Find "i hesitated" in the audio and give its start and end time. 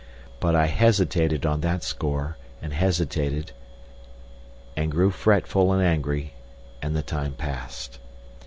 0.55-1.45